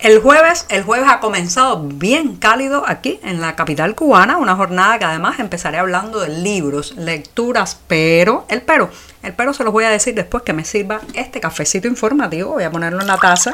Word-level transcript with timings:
El 0.00 0.20
jueves, 0.20 0.64
el 0.68 0.84
jueves 0.84 1.08
ha 1.10 1.18
comenzado 1.18 1.82
bien 1.82 2.36
cálido 2.36 2.84
aquí 2.86 3.18
en 3.24 3.40
la 3.40 3.56
capital 3.56 3.96
cubana, 3.96 4.36
una 4.36 4.54
jornada 4.54 4.96
que 4.96 5.04
además 5.04 5.40
empezaré 5.40 5.78
hablando 5.78 6.20
de 6.20 6.28
libros, 6.28 6.94
lecturas, 6.96 7.80
pero, 7.88 8.46
el 8.48 8.62
pero, 8.62 8.90
el 9.24 9.32
pero 9.32 9.52
se 9.52 9.64
los 9.64 9.72
voy 9.72 9.84
a 9.84 9.90
decir 9.90 10.14
después 10.14 10.44
que 10.44 10.52
me 10.52 10.64
sirva 10.64 11.00
este 11.14 11.40
cafecito 11.40 11.88
informativo, 11.88 12.52
voy 12.52 12.62
a 12.62 12.70
ponerlo 12.70 13.00
en 13.00 13.08
la 13.08 13.18
taza 13.18 13.52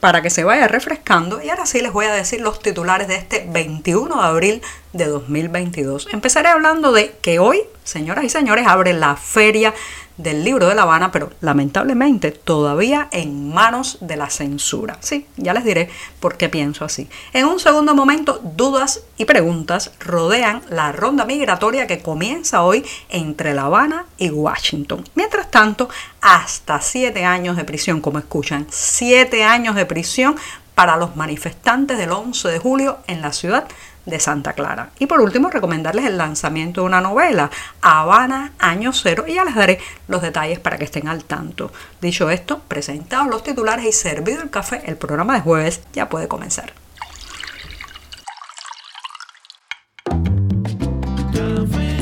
para 0.00 0.22
que 0.22 0.30
se 0.30 0.42
vaya 0.42 0.66
refrescando 0.66 1.40
y 1.40 1.50
ahora 1.50 1.66
sí 1.66 1.80
les 1.80 1.92
voy 1.92 2.06
a 2.06 2.12
decir 2.12 2.40
los 2.40 2.60
titulares 2.60 3.06
de 3.06 3.14
este 3.14 3.46
21 3.48 4.16
de 4.16 4.26
abril 4.26 4.62
de 4.92 5.04
2022. 5.06 6.08
Empezaré 6.12 6.48
hablando 6.48 6.90
de 6.90 7.16
que 7.22 7.38
hoy, 7.38 7.62
señoras 7.88 8.24
y 8.24 8.28
señores, 8.28 8.66
abre 8.66 8.92
la 8.92 9.16
feria 9.16 9.74
del 10.18 10.44
libro 10.44 10.66
de 10.66 10.74
La 10.74 10.82
Habana, 10.82 11.10
pero 11.10 11.30
lamentablemente 11.40 12.32
todavía 12.32 13.08
en 13.12 13.52
manos 13.54 13.98
de 14.00 14.16
la 14.16 14.28
censura. 14.28 14.98
Sí, 15.00 15.26
ya 15.36 15.54
les 15.54 15.64
diré 15.64 15.88
por 16.20 16.36
qué 16.36 16.48
pienso 16.48 16.84
así. 16.84 17.08
En 17.32 17.46
un 17.46 17.60
segundo 17.60 17.94
momento, 17.94 18.40
dudas 18.42 19.02
y 19.16 19.24
preguntas 19.24 19.92
rodean 20.00 20.60
la 20.68 20.92
ronda 20.92 21.24
migratoria 21.24 21.86
que 21.86 22.02
comienza 22.02 22.62
hoy 22.62 22.84
entre 23.08 23.54
La 23.54 23.62
Habana 23.62 24.06
y 24.18 24.30
Washington. 24.30 25.04
Mientras 25.14 25.50
tanto, 25.50 25.88
hasta 26.20 26.80
siete 26.80 27.24
años 27.24 27.56
de 27.56 27.64
prisión, 27.64 28.00
como 28.00 28.18
escuchan, 28.18 28.66
siete 28.70 29.44
años 29.44 29.76
de 29.76 29.86
prisión 29.86 30.36
para 30.74 30.96
los 30.96 31.16
manifestantes 31.16 31.96
del 31.98 32.12
11 32.12 32.48
de 32.48 32.58
julio 32.58 32.98
en 33.06 33.22
la 33.22 33.32
ciudad 33.32 33.66
de 34.08 34.20
Santa 34.20 34.52
Clara. 34.52 34.90
Y 34.98 35.06
por 35.06 35.20
último, 35.20 35.50
recomendarles 35.50 36.06
el 36.06 36.18
lanzamiento 36.18 36.80
de 36.80 36.86
una 36.86 37.00
novela, 37.00 37.50
Habana 37.80 38.52
Año 38.58 38.92
Cero, 38.92 39.24
y 39.26 39.34
ya 39.34 39.44
les 39.44 39.54
daré 39.54 39.78
los 40.08 40.22
detalles 40.22 40.58
para 40.58 40.78
que 40.78 40.84
estén 40.84 41.08
al 41.08 41.24
tanto. 41.24 41.72
Dicho 42.00 42.30
esto, 42.30 42.60
presentados 42.66 43.28
los 43.28 43.42
titulares 43.42 43.84
y 43.84 43.92
servido 43.92 44.42
el 44.42 44.50
café, 44.50 44.82
el 44.86 44.96
programa 44.96 45.34
de 45.34 45.40
jueves 45.40 45.82
ya 45.92 46.08
puede 46.08 46.28
comenzar. 46.28 46.72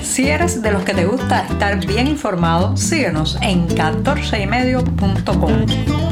Si 0.02 0.28
eres 0.28 0.62
de 0.62 0.72
los 0.72 0.82
que 0.82 0.94
te 0.94 1.04
gusta 1.04 1.46
estar 1.46 1.84
bien 1.84 2.06
informado, 2.06 2.76
síguenos 2.76 3.36
en 3.42 3.68
14ymedio.com. 3.68 6.05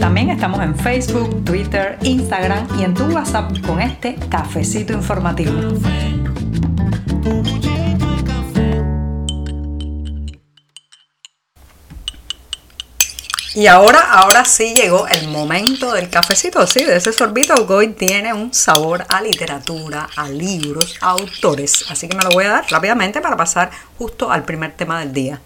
También 0.00 0.30
estamos 0.30 0.60
en 0.60 0.76
Facebook, 0.76 1.44
Twitter, 1.44 1.98
Instagram 2.02 2.66
y 2.78 2.84
en 2.84 2.94
tu 2.94 3.04
WhatsApp 3.04 3.50
con 3.66 3.80
este 3.80 4.16
cafecito 4.28 4.92
informativo. 4.92 5.52
Y 13.54 13.66
ahora, 13.66 14.00
ahora 14.12 14.44
sí 14.44 14.74
llegó 14.74 15.08
el 15.08 15.28
momento 15.28 15.92
del 15.92 16.08
cafecito, 16.08 16.66
sí, 16.66 16.84
de 16.84 16.96
ese 16.96 17.12
sorbito 17.12 17.66
que 17.66 17.72
hoy 17.72 17.88
tiene 17.88 18.32
un 18.32 18.54
sabor 18.54 19.04
a 19.08 19.20
literatura, 19.20 20.08
a 20.16 20.28
libros, 20.28 20.96
a 21.00 21.10
autores. 21.10 21.84
Así 21.90 22.08
que 22.08 22.16
me 22.16 22.22
lo 22.22 22.30
voy 22.30 22.44
a 22.44 22.50
dar 22.50 22.66
rápidamente 22.70 23.20
para 23.20 23.36
pasar 23.36 23.70
justo 23.98 24.30
al 24.30 24.44
primer 24.44 24.72
tema 24.76 25.00
del 25.00 25.12
día 25.12 25.40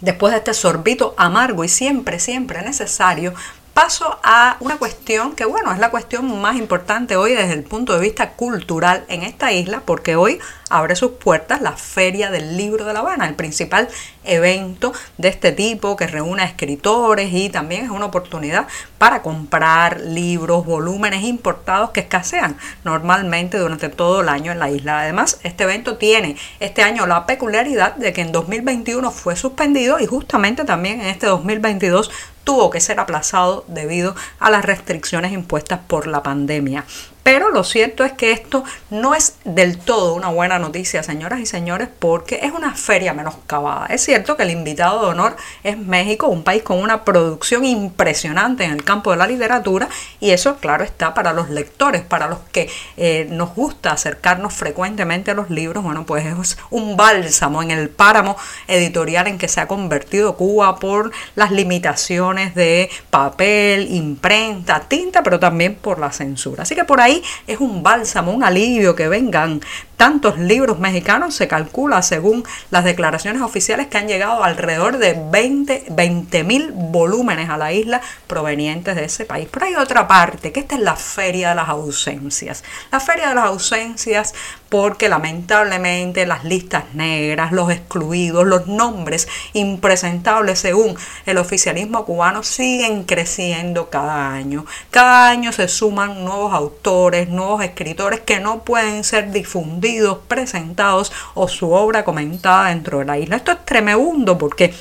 después 0.00 0.32
de 0.32 0.38
este 0.38 0.54
sorbito 0.54 1.14
amargo 1.16 1.64
y 1.64 1.68
siempre, 1.68 2.18
siempre 2.18 2.62
necesario, 2.62 3.34
paso 3.80 4.18
a 4.22 4.58
una 4.60 4.76
cuestión 4.76 5.34
que, 5.34 5.46
bueno, 5.46 5.72
es 5.72 5.78
la 5.78 5.90
cuestión 5.90 6.38
más 6.42 6.56
importante 6.56 7.16
hoy 7.16 7.32
desde 7.32 7.54
el 7.54 7.62
punto 7.62 7.94
de 7.94 8.00
vista 8.00 8.32
cultural 8.32 9.06
en 9.08 9.22
esta 9.22 9.52
isla, 9.52 9.80
porque 9.86 10.16
hoy 10.16 10.38
abre 10.68 10.94
sus 10.96 11.12
puertas 11.12 11.62
la 11.62 11.72
Feria 11.72 12.30
del 12.30 12.58
Libro 12.58 12.84
de 12.84 12.92
La 12.92 13.00
Habana, 13.00 13.26
el 13.26 13.36
principal 13.36 13.88
evento 14.22 14.92
de 15.16 15.28
este 15.28 15.52
tipo 15.52 15.96
que 15.96 16.06
reúne 16.06 16.42
a 16.42 16.44
escritores 16.44 17.32
y 17.32 17.48
también 17.48 17.86
es 17.86 17.90
una 17.90 18.04
oportunidad 18.04 18.66
para 18.98 19.22
comprar 19.22 20.00
libros, 20.02 20.66
volúmenes 20.66 21.24
importados 21.24 21.90
que 21.90 22.00
escasean 22.00 22.58
normalmente 22.84 23.56
durante 23.56 23.88
todo 23.88 24.20
el 24.20 24.28
año 24.28 24.52
en 24.52 24.58
la 24.58 24.70
isla. 24.70 25.00
Además, 25.00 25.40
este 25.42 25.64
evento 25.64 25.96
tiene 25.96 26.36
este 26.60 26.82
año 26.82 27.06
la 27.06 27.24
peculiaridad 27.24 27.96
de 27.96 28.12
que 28.12 28.20
en 28.20 28.30
2021 28.30 29.10
fue 29.10 29.36
suspendido 29.36 29.98
y 29.98 30.04
justamente 30.04 30.66
también 30.66 31.00
en 31.00 31.06
este 31.06 31.26
2022 31.26 32.10
tuvo 32.50 32.68
que 32.68 32.80
ser 32.80 32.98
aplazado 32.98 33.64
debido 33.68 34.16
a 34.40 34.50
las 34.50 34.64
restricciones 34.64 35.30
impuestas 35.30 35.78
por 35.86 36.08
la 36.08 36.24
pandemia. 36.24 36.84
Pero 37.22 37.50
lo 37.50 37.64
cierto 37.64 38.04
es 38.04 38.12
que 38.12 38.32
esto 38.32 38.64
no 38.88 39.14
es 39.14 39.34
del 39.44 39.78
todo 39.78 40.14
una 40.14 40.28
buena 40.28 40.58
noticia, 40.58 41.02
señoras 41.02 41.40
y 41.40 41.46
señores, 41.46 41.88
porque 41.98 42.40
es 42.42 42.52
una 42.52 42.74
feria 42.74 43.12
menoscabada. 43.12 43.86
Es 43.86 44.02
cierto 44.02 44.36
que 44.36 44.44
el 44.44 44.50
invitado 44.50 45.04
de 45.04 45.10
honor 45.10 45.36
es 45.62 45.76
México, 45.76 46.28
un 46.28 46.44
país 46.44 46.62
con 46.62 46.78
una 46.78 47.04
producción 47.04 47.64
impresionante 47.64 48.64
en 48.64 48.72
el 48.72 48.84
campo 48.84 49.10
de 49.10 49.18
la 49.18 49.26
literatura, 49.26 49.88
y 50.18 50.30
eso, 50.30 50.56
claro, 50.56 50.82
está 50.82 51.12
para 51.12 51.32
los 51.32 51.50
lectores, 51.50 52.02
para 52.02 52.26
los 52.26 52.38
que 52.52 52.70
eh, 52.96 53.26
nos 53.30 53.54
gusta 53.54 53.92
acercarnos 53.92 54.54
frecuentemente 54.54 55.30
a 55.30 55.34
los 55.34 55.50
libros. 55.50 55.84
Bueno, 55.84 56.06
pues 56.06 56.24
es 56.24 56.58
un 56.70 56.96
bálsamo 56.96 57.62
en 57.62 57.70
el 57.70 57.90
páramo 57.90 58.36
editorial 58.66 59.26
en 59.26 59.38
que 59.38 59.48
se 59.48 59.60
ha 59.60 59.68
convertido 59.68 60.36
Cuba 60.36 60.76
por 60.76 61.10
las 61.34 61.50
limitaciones 61.50 62.54
de 62.54 62.88
papel, 63.10 63.92
imprenta, 63.92 64.80
tinta, 64.80 65.22
pero 65.22 65.38
también 65.38 65.74
por 65.74 65.98
la 65.98 66.12
censura. 66.12 66.62
Así 66.62 66.74
que 66.74 66.84
por 66.84 67.00
ahí 67.00 67.09
es 67.46 67.60
un 67.60 67.82
bálsamo, 67.82 68.32
un 68.32 68.44
alivio 68.44 68.94
que 68.94 69.08
vengan 69.08 69.60
tantos 69.96 70.38
libros 70.38 70.78
mexicanos, 70.78 71.34
se 71.34 71.46
calcula 71.46 72.00
según 72.00 72.42
las 72.70 72.84
declaraciones 72.84 73.42
oficiales 73.42 73.88
que 73.88 73.98
han 73.98 74.08
llegado 74.08 74.42
alrededor 74.42 74.96
de 74.96 75.14
20 75.30 76.42
mil 76.44 76.72
volúmenes 76.72 77.50
a 77.50 77.58
la 77.58 77.74
isla 77.74 78.00
provenientes 78.26 78.96
de 78.96 79.04
ese 79.04 79.26
país. 79.26 79.46
Pero 79.50 79.66
hay 79.66 79.74
otra 79.74 80.08
parte, 80.08 80.52
que 80.52 80.60
esta 80.60 80.76
es 80.76 80.80
la 80.80 80.96
feria 80.96 81.50
de 81.50 81.56
las 81.56 81.68
ausencias. 81.68 82.64
La 82.90 82.98
feria 82.98 83.28
de 83.28 83.34
las 83.34 83.44
ausencias 83.44 84.32
porque 84.70 85.08
lamentablemente 85.08 86.24
las 86.26 86.44
listas 86.44 86.94
negras, 86.94 87.52
los 87.52 87.70
excluidos, 87.70 88.46
los 88.46 88.68
nombres 88.68 89.28
impresentables 89.52 90.60
según 90.60 90.96
el 91.26 91.38
oficialismo 91.38 92.06
cubano 92.06 92.42
siguen 92.42 93.04
creciendo 93.04 93.90
cada 93.90 94.32
año. 94.32 94.64
Cada 94.90 95.28
año 95.28 95.52
se 95.52 95.68
suman 95.68 96.24
nuevos 96.24 96.54
autores, 96.54 96.99
nuevos 97.28 97.62
escritores 97.64 98.20
que 98.20 98.40
no 98.40 98.62
pueden 98.62 99.04
ser 99.04 99.32
difundidos 99.32 100.18
presentados 100.28 101.12
o 101.34 101.48
su 101.48 101.70
obra 101.70 102.04
comentada 102.04 102.68
dentro 102.68 102.98
de 102.98 103.06
la 103.06 103.18
isla. 103.18 103.36
Esto 103.36 103.52
es 103.52 103.64
tremendo 103.64 104.36
porque 104.36 104.74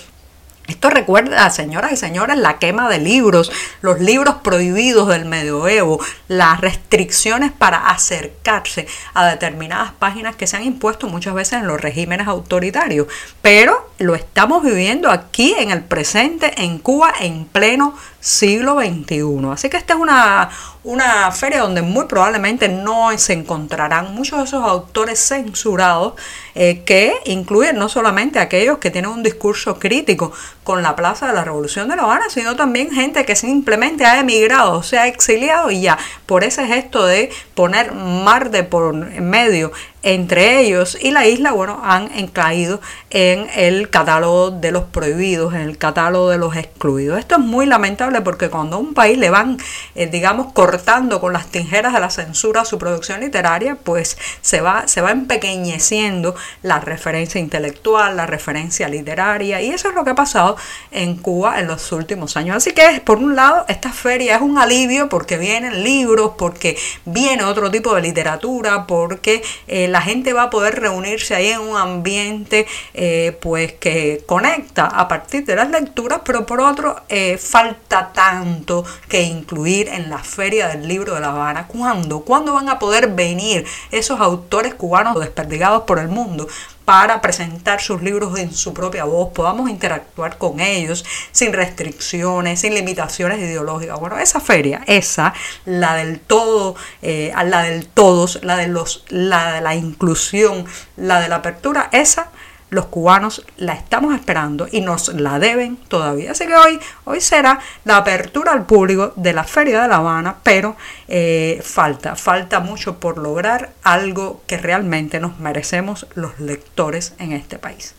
esto 0.69 0.91
recuerda, 0.91 1.49
señoras 1.49 1.91
y 1.93 1.97
señores, 1.97 2.37
la 2.37 2.59
quema 2.59 2.87
de 2.89 2.99
libros, 2.99 3.51
los 3.81 3.99
libros 3.99 4.35
prohibidos 4.43 5.07
del 5.07 5.25
medioevo, 5.25 5.99
las 6.27 6.61
restricciones 6.61 7.51
para 7.51 7.89
acercarse 7.89 8.85
a 9.15 9.25
determinadas 9.25 9.93
páginas 9.93 10.35
que 10.35 10.45
se 10.45 10.57
han 10.57 10.63
impuesto 10.63 11.07
muchas 11.07 11.33
veces 11.33 11.53
en 11.53 11.67
los 11.67 11.81
regímenes 11.81 12.27
autoritarios. 12.27 13.07
Pero 13.41 13.89
lo 13.97 14.13
estamos 14.13 14.63
viviendo 14.63 15.09
aquí 15.09 15.55
en 15.57 15.71
el 15.71 15.83
presente, 15.83 16.61
en 16.63 16.77
Cuba, 16.77 17.13
en 17.19 17.45
pleno 17.45 17.95
siglo 18.19 18.79
XXI. 18.79 19.23
Así 19.51 19.69
que 19.69 19.77
esta 19.77 19.95
es 19.95 19.99
una, 19.99 20.51
una 20.83 21.29
feria 21.31 21.59
donde 21.61 21.81
muy 21.81 22.05
probablemente 22.05 22.69
no 22.69 23.15
se 23.17 23.33
encontrarán 23.33 24.13
muchos 24.15 24.39
de 24.39 24.45
esos 24.45 24.63
autores 24.63 25.19
censurados 25.19 26.13
eh, 26.55 26.83
que 26.85 27.13
incluyen 27.25 27.77
no 27.77 27.89
solamente 27.89 28.39
aquellos 28.39 28.77
que 28.77 28.89
tienen 28.89 29.11
un 29.11 29.21
discurso 29.21 29.77
crítico 29.77 30.31
con 30.69 30.83
la 30.83 30.95
Plaza 30.95 31.25
de 31.25 31.33
la 31.33 31.43
Revolución 31.43 31.87
de 31.87 31.95
La 31.95 32.03
Habana, 32.03 32.25
sino 32.29 32.55
también 32.55 32.91
gente 32.91 33.25
que 33.25 33.35
simplemente 33.35 34.05
ha 34.05 34.19
emigrado, 34.19 34.83
se 34.83 34.99
ha 34.99 35.07
exiliado 35.07 35.71
y 35.71 35.81
ya 35.81 35.97
por 36.27 36.43
ese 36.43 36.67
gesto 36.67 37.07
de 37.07 37.31
poner 37.55 37.91
mar 37.91 38.51
de 38.51 38.63
por 38.63 38.93
medio 38.93 39.71
entre 40.01 40.61
ellos 40.61 40.97
y 41.01 41.11
la 41.11 41.27
isla, 41.27 41.51
bueno, 41.51 41.81
han 41.83 42.07
caído 42.27 42.79
en 43.09 43.47
el 43.55 43.89
catálogo 43.89 44.51
de 44.51 44.71
los 44.71 44.83
prohibidos, 44.83 45.53
en 45.53 45.61
el 45.61 45.77
catálogo 45.77 46.29
de 46.29 46.37
los 46.37 46.55
excluidos. 46.55 47.19
Esto 47.19 47.35
es 47.35 47.41
muy 47.41 47.65
lamentable 47.65 48.21
porque 48.21 48.49
cuando 48.49 48.77
a 48.77 48.79
un 48.79 48.93
país 48.93 49.17
le 49.17 49.29
van, 49.29 49.57
eh, 49.95 50.07
digamos, 50.07 50.53
cortando 50.53 51.19
con 51.19 51.33
las 51.33 51.47
tijeras 51.47 51.93
de 51.93 51.99
la 51.99 52.09
censura 52.09 52.63
su 52.63 52.77
producción 52.77 53.19
literaria, 53.19 53.75
pues 53.75 54.17
se 54.41 54.61
va, 54.61 54.87
se 54.87 55.01
va 55.01 55.11
empequeñeciendo 55.11 56.35
la 56.61 56.79
referencia 56.79 57.41
intelectual, 57.41 58.15
la 58.15 58.25
referencia 58.25 58.87
literaria, 58.87 59.61
y 59.61 59.71
eso 59.71 59.89
es 59.89 59.95
lo 59.95 60.05
que 60.05 60.11
ha 60.11 60.15
pasado 60.15 60.55
en 60.91 61.15
Cuba 61.17 61.59
en 61.59 61.67
los 61.67 61.91
últimos 61.91 62.37
años. 62.37 62.57
Así 62.57 62.71
que 62.71 63.01
por 63.03 63.17
un 63.17 63.35
lado 63.35 63.65
esta 63.67 63.91
feria 63.91 64.35
es 64.35 64.41
un 64.41 64.57
alivio 64.57 65.09
porque 65.09 65.37
vienen 65.37 65.83
libros, 65.83 66.33
porque 66.37 66.77
viene 67.05 67.43
otro 67.43 67.71
tipo 67.71 67.95
de 67.95 68.01
literatura, 68.01 68.87
porque 68.87 69.41
eh, 69.67 69.87
la 69.87 70.01
gente 70.01 70.33
va 70.33 70.43
a 70.43 70.49
poder 70.49 70.79
reunirse 70.79 71.35
ahí 71.35 71.49
en 71.49 71.61
un 71.61 71.77
ambiente 71.77 72.67
eh, 72.93 73.37
pues 73.41 73.73
que 73.73 74.23
conecta 74.25 74.85
a 74.85 75.07
partir 75.07 75.45
de 75.45 75.55
las 75.55 75.69
lecturas, 75.69 76.21
pero 76.23 76.45
por 76.45 76.61
otro 76.61 77.01
eh, 77.09 77.37
falta 77.37 78.11
tanto 78.13 78.83
que 79.07 79.21
incluir 79.21 79.89
en 79.89 80.09
la 80.09 80.19
feria 80.19 80.67
del 80.67 80.87
libro 80.87 81.15
de 81.15 81.21
La 81.21 81.29
Habana. 81.29 81.67
¿Cuándo? 81.67 82.21
¿Cuándo 82.21 82.53
van 82.53 82.69
a 82.69 82.79
poder 82.79 83.07
venir 83.07 83.65
esos 83.91 84.19
autores 84.19 84.73
cubanos 84.75 85.19
desperdigados 85.19 85.83
por 85.83 85.99
el 85.99 86.07
mundo? 86.07 86.47
Para 86.89 87.21
presentar 87.21 87.81
sus 87.81 88.01
libros 88.01 88.39
en 88.39 88.51
su 88.51 88.73
propia 88.73 89.03
voz, 89.03 89.31
podamos 89.31 89.69
interactuar 89.69 90.39
con 90.39 90.59
ellos 90.59 91.05
sin 91.31 91.53
restricciones, 91.53 92.61
sin 92.61 92.73
limitaciones 92.73 93.37
ideológicas. 93.37 93.99
Bueno, 93.99 94.17
esa 94.17 94.39
feria, 94.39 94.81
esa, 94.87 95.35
la 95.65 95.93
del 95.93 96.19
todo, 96.19 96.75
eh, 97.03 97.31
la 97.45 97.61
del 97.61 97.85
todos, 97.85 98.39
la 98.41 98.57
de 98.57 98.69
los, 98.69 99.05
la 99.09 99.53
de 99.53 99.61
la 99.61 99.75
inclusión, 99.75 100.65
la 100.97 101.21
de 101.21 101.29
la 101.29 101.35
apertura, 101.35 101.89
esa 101.91 102.31
los 102.69 102.85
cubanos 102.85 103.45
la 103.57 103.73
estamos 103.73 104.15
esperando 104.15 104.67
y 104.71 104.81
nos 104.81 105.13
la 105.13 105.39
deben 105.39 105.77
todavía. 105.77 106.31
Así 106.31 106.45
que 106.45 106.55
hoy, 106.55 106.79
hoy 107.05 107.21
será 107.21 107.59
la 107.85 107.97
apertura 107.97 108.51
al 108.51 108.65
público 108.65 109.13
de 109.15 109.33
la 109.33 109.43
Feria 109.43 109.81
de 109.81 109.87
La 109.87 109.97
Habana, 109.97 110.37
pero 110.43 110.75
eh, 111.07 111.61
falta, 111.63 112.15
falta 112.15 112.59
mucho 112.59 112.99
por 112.99 113.17
lograr 113.17 113.71
algo 113.83 114.41
que 114.47 114.57
realmente 114.57 115.19
nos 115.19 115.39
merecemos 115.39 116.07
los 116.15 116.39
lectores 116.39 117.13
en 117.19 117.31
este 117.31 117.57
país. 117.57 117.95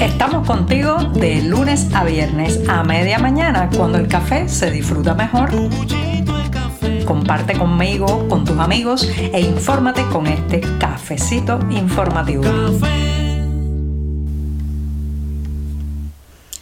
Estamos 0.00 0.46
contigo 0.46 0.96
de 1.14 1.42
lunes 1.42 1.88
a 1.94 2.04
viernes 2.04 2.60
a 2.68 2.82
media 2.82 3.18
mañana, 3.18 3.68
cuando 3.76 3.98
el 3.98 4.08
café 4.08 4.48
se 4.48 4.70
disfruta 4.70 5.14
mejor 5.14 5.50
comparte 7.04 7.56
conmigo, 7.56 8.28
con 8.28 8.44
tus 8.44 8.58
amigos 8.58 9.08
e 9.32 9.40
infórmate 9.40 10.04
con 10.06 10.26
este 10.26 10.60
cafecito 10.78 11.58
informativo. 11.70 12.44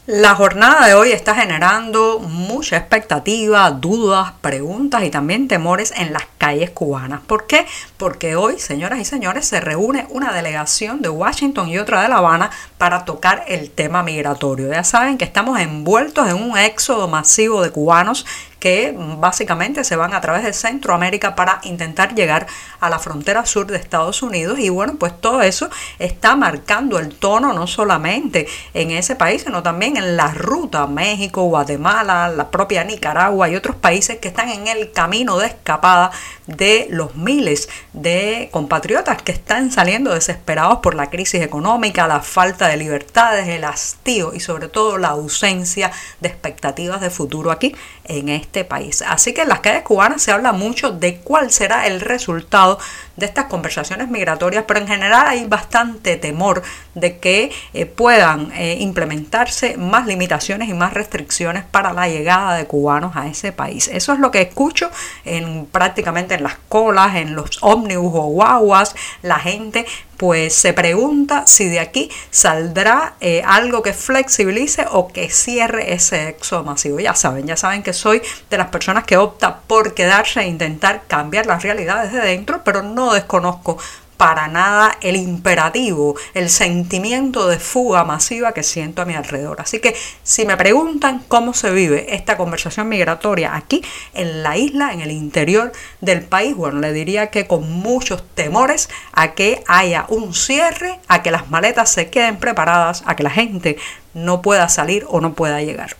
La 0.07 0.37
jornada 0.37 0.87
de 0.87 0.95
hoy 0.95 1.11
está 1.11 1.35
generando 1.35 2.21
mucha 2.21 2.77
expectativa, 2.77 3.69
dudas, 3.73 4.35
preguntas 4.41 5.03
y 5.03 5.11
también 5.11 5.49
temores 5.49 5.93
en 5.97 6.13
las 6.13 6.23
calles 6.39 6.71
cubanas. 6.71 7.23
¿Por 7.27 7.49
qué? 7.49 7.67
Porque 7.97 8.37
hoy, 8.37 8.61
señoras 8.61 9.01
y 9.01 9.05
señores, 9.05 9.49
se 9.49 9.61
reúne 9.61 10.07
una 10.11 10.33
delegación 10.33 11.03
de 11.03 11.09
Washington 11.09 11.69
y 11.69 11.79
otra 11.79 12.03
de 12.03 12.09
La 12.09 12.19
Habana 12.19 12.53
para 12.79 13.05
tocar 13.05 13.43
el 13.49 13.69
tema 13.69 14.05
migratorio. 14.05 14.71
Ya 14.71 14.85
saben 14.85 15.19
que 15.19 15.25
estamos 15.25 15.59
envueltos 15.59 16.29
en 16.29 16.37
un 16.37 16.57
éxodo 16.57 17.09
masivo 17.09 17.61
de 17.61 17.73
cubanos 17.73 18.27
que 18.58 18.94
básicamente 19.19 19.85
se 19.85 19.97
van 19.97 20.14
a 20.14 20.20
través 20.20 20.43
de 20.43 20.53
Centroamérica 20.53 21.35
para 21.35 21.61
intentar 21.64 22.14
llegar 22.14 22.47
a 22.81 22.88
la 22.88 22.99
frontera 22.99 23.44
sur 23.47 23.67
de 23.67 23.76
Estados 23.76 24.23
Unidos. 24.23 24.58
Y 24.58 24.70
bueno, 24.70 24.94
pues 24.99 25.20
todo 25.20 25.43
eso 25.43 25.69
está 25.99 26.37
marcando 26.37 26.99
el 26.99 27.14
tono 27.14 27.53
no 27.53 27.67
solamente 27.67 28.47
en 28.75 28.91
ese 28.91 29.17
país, 29.17 29.43
sino 29.43 29.62
también 29.62 29.97
en 29.97 30.17
la 30.17 30.32
ruta 30.32 30.87
México, 30.87 31.43
Guatemala, 31.43 32.29
la 32.29 32.50
propia 32.50 32.85
Nicaragua 32.85 33.49
y 33.49 33.56
otros 33.56 33.76
países 33.76 34.19
que 34.19 34.29
están 34.29 34.49
en 34.49 34.67
el 34.69 34.93
camino 34.93 35.38
de 35.38 35.47
escapada 35.47 36.11
de 36.47 36.87
los 36.91 37.14
miles 37.17 37.69
de 37.93 38.49
compatriotas 38.52 39.20
que 39.23 39.32
están 39.32 39.70
saliendo 39.70 40.14
desesperados 40.14 40.79
por 40.79 40.94
la 40.94 41.11
crisis 41.11 41.43
económica, 41.43 42.06
la 42.06 42.20
falta 42.20 42.69
de 42.69 42.76
libertades, 42.76 43.49
el 43.49 43.64
hastío 43.64 44.32
y 44.35 44.41
sobre 44.41 44.69
todo 44.69 44.97
la 44.99 45.09
ausencia 45.09 45.91
de 46.20 46.29
expectativas 46.29 47.00
de 47.00 47.11
futuro 47.11 47.50
aquí 47.50 47.75
en 48.05 48.29
este 48.29 48.46
país. 48.65 49.03
Así 49.07 49.33
que 49.33 49.43
en 49.43 49.49
las 49.49 49.61
calles 49.61 49.83
cubanas 49.83 50.23
se 50.23 50.33
habla 50.33 50.53
mucho 50.53 50.91
de 50.91 51.17
cuál 51.17 51.51
será 51.51 51.87
el 51.87 52.01
resultado 52.01 52.79
de 53.17 53.27
estas 53.27 53.47
conversaciones 53.47 54.09
migratorias, 54.09 54.65
pero 54.67 54.81
en 54.81 54.89
general 54.89 55.27
hay 55.27 55.47
bastante 55.47 56.17
temor 56.17 56.63
de 56.95 57.19
que 57.19 57.51
eh, 57.73 57.87
puedan 57.87 58.53
eh, 58.53 58.77
implementarse 58.81 59.77
más 59.77 60.07
limitaciones 60.07 60.69
y 60.69 60.75
más 60.75 60.93
restricciones 60.93 61.65
para 61.65 61.93
la 61.93 62.09
llegada 62.09 62.57
de 62.57 62.67
cubanos 62.67 63.17
a 63.17 63.27
ese 63.27 63.53
país. 63.53 63.89
Eso 63.89 64.13
es 64.13 64.19
lo 64.19 64.31
que 64.31 64.43
escucho 64.43 64.91
en 65.25 65.67
prácticamente 65.67 66.35
en 66.35 66.43
las 66.43 66.57
colas, 66.69 67.17
en 67.17 67.35
los 67.35 67.59
ómnibus 67.63 68.13
o 68.15 68.27
guaguas, 68.27 68.95
la 69.23 69.39
gente 69.39 69.87
pues 70.17 70.55
se 70.55 70.73
pregunta 70.73 71.47
si 71.47 71.69
de 71.69 71.81
aquí 71.81 72.11
saldrá 72.31 73.15
eh, 73.21 73.43
algo 73.45 73.83
que 73.83 73.93
flexibilice 73.93 74.87
o 74.91 75.09
que 75.09 75.31
cierre 75.31 75.93
ese 75.93 76.29
éxodo 76.29 76.65
masivo. 76.65 77.01
Ya 77.01 77.15
saben, 77.15 77.47
ya 77.47 77.57
saben 77.57 77.83
que 77.83 77.93
soy 77.93 78.23
de 78.51 78.59
las 78.59 78.69
personas 78.69 79.05
que 79.05 79.17
opta 79.17 79.61
por 79.67 79.95
quedarse 79.95 80.41
e 80.41 80.47
intentar 80.47 81.03
cambiar 81.07 81.47
las 81.47 81.63
realidades 81.63 82.13
de 82.13 82.21
dentro, 82.21 82.63
pero 82.65 82.83
no 82.83 83.13
desconozco 83.13 83.79
para 84.17 84.49
nada 84.49 84.97
el 85.01 85.17
imperativo, 85.17 86.17
el 86.35 86.51
sentimiento 86.51 87.49
de 87.49 87.59
fuga 87.59 88.05
masiva 88.05 88.53
que 88.53 88.63
siento 88.63 89.03
a 89.03 89.05
mi 89.05 89.15
alrededor. 89.15 89.61
Así 89.61 89.81
que 89.81 89.95
si 90.23 90.47
me 90.47 90.57
preguntan 90.57 91.23
cómo 91.29 91.55
se 91.55 91.71
vive 91.71 92.15
esta 92.15 92.37
conversación 92.37 92.89
migratoria 92.89 93.55
aquí 93.55 93.83
en 94.15 94.43
la 94.43 94.57
isla, 94.57 94.93
en 94.93 95.01
el 95.01 95.11
interior 95.11 95.73
del 96.01 96.23
país, 96.23 96.55
bueno, 96.55 96.81
le 96.81 96.93
diría 96.93 97.29
que 97.29 97.47
con 97.47 97.71
muchos 97.71 98.23
temores 98.35 98.89
a 99.13 99.33
que 99.33 99.63
haya 99.67 100.07
un 100.09 100.35
cierre, 100.35 100.99
a 101.09 101.23
que 101.23 101.31
las 101.31 101.51
maletas 101.51 101.93
se 101.93 102.11
queden 102.11 102.39
preparadas, 102.39 103.03
a 103.07 103.17
que 103.17 103.23
la 103.23 103.31
gente 103.31 103.77
no 104.15 104.43
pueda 104.43 104.69
salir 104.69 105.05
o 105.09 105.21
no 105.21 105.35
pueda 105.35 105.61
llegar. 105.61 105.97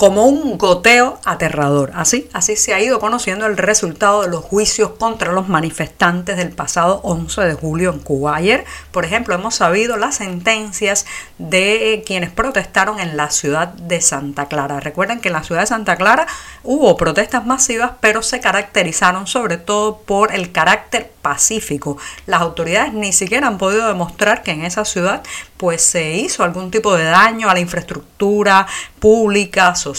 Como 0.00 0.24
un 0.24 0.56
goteo 0.56 1.20
aterrador. 1.26 1.92
Así, 1.94 2.26
así 2.32 2.56
se 2.56 2.72
ha 2.72 2.80
ido 2.80 3.00
conociendo 3.00 3.44
el 3.44 3.58
resultado 3.58 4.22
de 4.22 4.28
los 4.28 4.42
juicios 4.42 4.92
contra 4.98 5.30
los 5.30 5.50
manifestantes 5.50 6.38
del 6.38 6.52
pasado 6.52 7.02
11 7.02 7.42
de 7.42 7.52
julio 7.52 7.90
en 7.92 7.98
Cuba. 7.98 8.34
Ayer, 8.34 8.64
por 8.92 9.04
ejemplo, 9.04 9.34
hemos 9.34 9.56
sabido 9.56 9.98
las 9.98 10.14
sentencias 10.14 11.04
de 11.36 12.02
quienes 12.06 12.30
protestaron 12.30 12.98
en 12.98 13.18
la 13.18 13.28
ciudad 13.28 13.68
de 13.68 14.00
Santa 14.00 14.46
Clara. 14.46 14.80
Recuerden 14.80 15.20
que 15.20 15.28
en 15.28 15.34
la 15.34 15.42
ciudad 15.42 15.60
de 15.60 15.66
Santa 15.66 15.96
Clara 15.96 16.26
hubo 16.62 16.96
protestas 16.96 17.44
masivas, 17.44 17.90
pero 18.00 18.22
se 18.22 18.40
caracterizaron 18.40 19.26
sobre 19.26 19.58
todo 19.58 19.98
por 19.98 20.34
el 20.34 20.50
carácter 20.50 21.12
pacífico. 21.20 21.98
Las 22.24 22.40
autoridades 22.40 22.94
ni 22.94 23.12
siquiera 23.12 23.48
han 23.48 23.58
podido 23.58 23.86
demostrar 23.86 24.42
que 24.42 24.52
en 24.52 24.64
esa 24.64 24.86
ciudad 24.86 25.22
pues 25.58 25.82
se 25.82 26.12
hizo 26.12 26.42
algún 26.42 26.70
tipo 26.70 26.96
de 26.96 27.04
daño 27.04 27.50
a 27.50 27.54
la 27.54 27.60
infraestructura 27.60 28.66
pública, 28.98 29.74
social, 29.74 29.89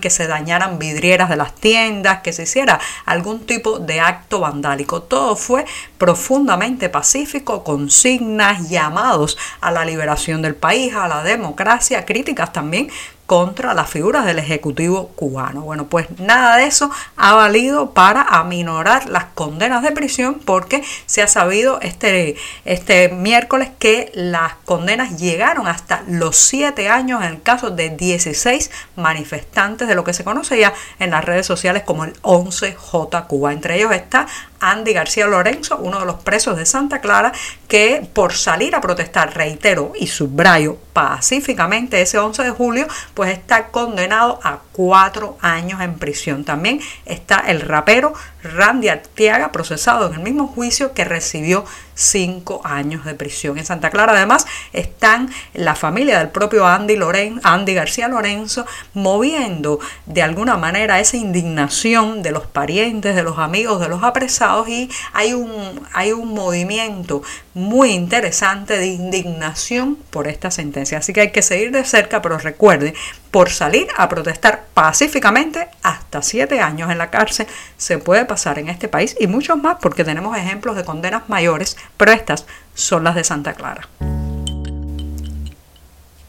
que 0.00 0.10
se 0.10 0.26
dañaran 0.26 0.78
vidrieras 0.78 1.28
de 1.28 1.36
las 1.36 1.54
tiendas, 1.54 2.20
que 2.22 2.32
se 2.32 2.44
hiciera 2.44 2.80
algún 3.04 3.46
tipo 3.46 3.78
de 3.78 4.00
acto 4.00 4.40
vandálico. 4.40 5.02
Todo 5.02 5.36
fue 5.36 5.64
profundamente 5.98 6.88
pacífico, 6.88 7.64
consignas, 7.64 8.68
llamados 8.68 9.38
a 9.60 9.70
la 9.70 9.84
liberación 9.84 10.42
del 10.42 10.54
país, 10.54 10.94
a 10.94 11.08
la 11.08 11.22
democracia, 11.22 12.04
críticas 12.04 12.52
también 12.52 12.90
contra 13.30 13.74
las 13.74 13.88
figuras 13.88 14.26
del 14.26 14.40
Ejecutivo 14.40 15.10
cubano. 15.14 15.60
Bueno, 15.60 15.86
pues 15.86 16.08
nada 16.18 16.56
de 16.56 16.64
eso 16.64 16.90
ha 17.14 17.36
valido 17.36 17.94
para 17.94 18.22
aminorar 18.22 19.08
las 19.08 19.26
condenas 19.26 19.84
de 19.84 19.92
prisión 19.92 20.40
porque 20.44 20.82
se 21.06 21.22
ha 21.22 21.28
sabido 21.28 21.80
este, 21.80 22.34
este 22.64 23.08
miércoles 23.10 23.70
que 23.78 24.10
las 24.16 24.54
condenas 24.64 25.16
llegaron 25.16 25.68
hasta 25.68 26.02
los 26.08 26.34
siete 26.34 26.88
años 26.88 27.22
en 27.22 27.28
el 27.28 27.40
caso 27.40 27.70
de 27.70 27.90
16 27.90 28.68
manifestantes 28.96 29.86
de 29.86 29.94
lo 29.94 30.02
que 30.02 30.12
se 30.12 30.24
conoce 30.24 30.58
ya 30.58 30.74
en 30.98 31.12
las 31.12 31.24
redes 31.24 31.46
sociales 31.46 31.84
como 31.84 32.02
el 32.02 32.20
11J 32.22 33.28
Cuba. 33.28 33.52
Entre 33.52 33.76
ellos 33.76 33.92
está 33.92 34.26
Andy 34.60 34.92
García 34.92 35.26
Lorenzo, 35.26 35.78
uno 35.78 36.00
de 36.00 36.06
los 36.06 36.16
presos 36.16 36.56
de 36.56 36.66
Santa 36.66 37.00
Clara, 37.00 37.32
que 37.68 38.08
por 38.12 38.32
salir 38.32 38.74
a 38.74 38.80
protestar, 38.80 39.34
reitero 39.34 39.92
y 39.98 40.06
subrayo 40.06 40.76
pacíficamente 40.92 42.00
ese 42.00 42.18
11 42.18 42.44
de 42.44 42.50
julio, 42.50 42.86
pues 43.14 43.32
está 43.32 43.68
condenado 43.68 44.38
a 44.42 44.60
cuatro 44.72 45.38
años 45.40 45.80
en 45.80 45.94
prisión. 45.94 46.44
También 46.44 46.80
está 47.06 47.38
el 47.46 47.60
rapero 47.60 48.12
Randy 48.42 48.88
Artiaga, 48.88 49.52
procesado 49.52 50.08
en 50.08 50.14
el 50.14 50.20
mismo 50.20 50.46
juicio 50.46 50.92
que 50.94 51.04
recibió 51.04 51.64
cinco 52.00 52.60
años 52.64 53.04
de 53.04 53.14
prisión. 53.14 53.58
En 53.58 53.66
Santa 53.66 53.90
Clara 53.90 54.12
además 54.12 54.46
están 54.72 55.30
la 55.52 55.74
familia 55.74 56.18
del 56.18 56.30
propio 56.30 56.66
Andy, 56.66 56.96
Loren, 56.96 57.40
Andy 57.44 57.74
García 57.74 58.08
Lorenzo 58.08 58.66
moviendo 58.94 59.80
de 60.06 60.22
alguna 60.22 60.56
manera 60.56 60.98
esa 60.98 61.16
indignación 61.16 62.22
de 62.22 62.32
los 62.32 62.46
parientes, 62.46 63.14
de 63.14 63.22
los 63.22 63.38
amigos, 63.38 63.80
de 63.80 63.88
los 63.88 64.02
apresados 64.02 64.68
y 64.68 64.90
hay 65.12 65.34
un, 65.34 65.86
hay 65.92 66.12
un 66.12 66.32
movimiento 66.34 67.22
muy 67.54 67.90
interesante 67.90 68.78
de 68.78 68.86
indignación 68.86 69.96
por 70.10 70.26
esta 70.26 70.50
sentencia. 70.50 70.98
Así 70.98 71.12
que 71.12 71.20
hay 71.20 71.30
que 71.30 71.42
seguir 71.42 71.70
de 71.70 71.84
cerca, 71.84 72.22
pero 72.22 72.38
recuerde 72.38 72.94
por 73.30 73.50
salir 73.50 73.88
a 73.96 74.08
protestar 74.08 74.64
pacíficamente 74.74 75.68
hasta 75.82 76.22
siete 76.22 76.60
años 76.60 76.90
en 76.90 76.98
la 76.98 77.10
cárcel 77.10 77.46
se 77.76 77.98
puede 77.98 78.24
pasar 78.24 78.58
en 78.58 78.68
este 78.68 78.88
país 78.88 79.16
y 79.18 79.26
muchos 79.26 79.56
más 79.58 79.76
porque 79.80 80.04
tenemos 80.04 80.36
ejemplos 80.36 80.76
de 80.76 80.84
condenas 80.84 81.28
mayores, 81.28 81.76
pero 81.96 82.12
estas 82.12 82.46
son 82.74 83.04
las 83.04 83.14
de 83.14 83.24
Santa 83.24 83.54
Clara. 83.54 83.88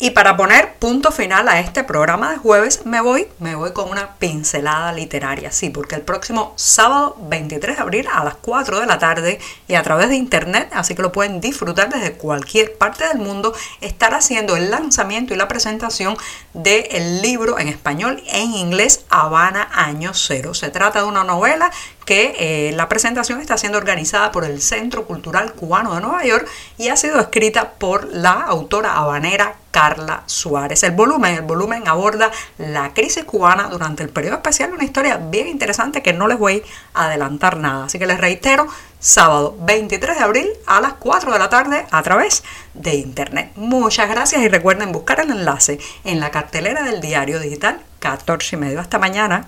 Y 0.03 0.09
para 0.09 0.35
poner 0.35 0.73
punto 0.79 1.11
final 1.11 1.47
a 1.47 1.59
este 1.59 1.83
programa 1.83 2.31
de 2.31 2.37
jueves, 2.37 2.87
me 2.87 3.01
voy, 3.01 3.27
me 3.37 3.53
voy 3.53 3.71
con 3.71 3.87
una 3.87 4.15
pincelada 4.15 4.91
literaria, 4.93 5.51
sí, 5.51 5.69
porque 5.69 5.93
el 5.93 6.01
próximo 6.01 6.53
sábado 6.55 7.15
23 7.19 7.75
de 7.75 7.81
abril 7.83 8.07
a 8.11 8.23
las 8.23 8.33
4 8.37 8.79
de 8.79 8.87
la 8.87 8.97
tarde 8.97 9.39
y 9.67 9.75
a 9.75 9.83
través 9.83 10.09
de 10.09 10.15
internet, 10.15 10.71
así 10.73 10.95
que 10.95 11.03
lo 11.03 11.11
pueden 11.11 11.39
disfrutar 11.39 11.93
desde 11.93 12.13
cualquier 12.13 12.79
parte 12.79 13.07
del 13.09 13.19
mundo, 13.19 13.53
estará 13.79 14.17
haciendo 14.17 14.55
el 14.55 14.71
lanzamiento 14.71 15.35
y 15.35 15.37
la 15.37 15.47
presentación 15.47 16.17
del 16.55 17.21
libro 17.21 17.59
en 17.59 17.67
español 17.67 18.23
e 18.25 18.41
en 18.41 18.55
inglés 18.55 19.05
Habana 19.11 19.69
Año 19.71 20.15
Cero. 20.15 20.55
Se 20.55 20.69
trata 20.69 21.03
de 21.03 21.05
una 21.05 21.23
novela 21.23 21.69
que 22.11 22.35
eh, 22.39 22.73
la 22.73 22.89
presentación 22.89 23.39
está 23.39 23.57
siendo 23.57 23.77
organizada 23.77 24.33
por 24.33 24.43
el 24.43 24.61
Centro 24.61 25.05
Cultural 25.05 25.53
Cubano 25.53 25.95
de 25.95 26.01
Nueva 26.01 26.25
York 26.25 26.45
y 26.77 26.89
ha 26.89 26.97
sido 26.97 27.21
escrita 27.21 27.75
por 27.75 28.13
la 28.13 28.33
autora 28.33 28.97
habanera 28.97 29.55
Carla 29.71 30.23
Suárez. 30.25 30.83
El 30.83 30.91
volumen, 30.91 31.35
el 31.35 31.43
volumen 31.43 31.87
aborda 31.87 32.29
la 32.57 32.93
crisis 32.93 33.23
cubana 33.23 33.69
durante 33.69 34.03
el 34.03 34.09
periodo 34.09 34.35
especial, 34.35 34.73
una 34.73 34.83
historia 34.83 35.15
bien 35.15 35.47
interesante 35.47 36.01
que 36.01 36.11
no 36.11 36.27
les 36.27 36.37
voy 36.37 36.61
a 36.93 37.05
adelantar 37.05 37.55
nada. 37.55 37.85
Así 37.85 37.97
que 37.97 38.07
les 38.07 38.19
reitero, 38.19 38.67
sábado 38.99 39.55
23 39.61 40.17
de 40.17 40.23
abril 40.25 40.49
a 40.67 40.81
las 40.81 40.95
4 40.95 41.31
de 41.31 41.39
la 41.39 41.47
tarde 41.47 41.85
a 41.91 42.03
través 42.03 42.43
de 42.73 42.93
internet. 42.95 43.53
Muchas 43.55 44.09
gracias 44.09 44.41
y 44.41 44.49
recuerden 44.49 44.91
buscar 44.91 45.21
el 45.21 45.31
enlace 45.31 45.79
en 46.03 46.19
la 46.19 46.29
cartelera 46.29 46.83
del 46.83 46.99
diario 46.99 47.39
digital 47.39 47.79
14 47.99 48.57
y 48.57 48.59
medio. 48.59 48.81
Hasta 48.81 48.99
mañana. 48.99 49.47